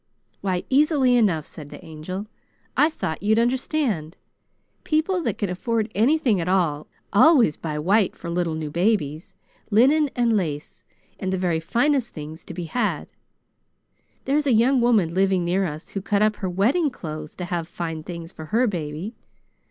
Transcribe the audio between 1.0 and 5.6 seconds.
enough," said the Angel. "I thought you'd understand. People that can